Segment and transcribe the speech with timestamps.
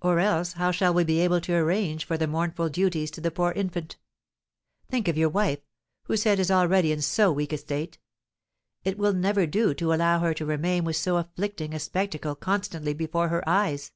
[0.00, 3.30] Or else how shall we be able to arrange for the mournful duties to the
[3.30, 3.96] poor infant?
[4.90, 5.60] Think of your wife,
[6.06, 8.00] whose head is already in so weak a state.
[8.82, 12.92] It will never do to allow her to remain with so afflicting a spectacle constantly
[12.92, 13.92] before her eyes."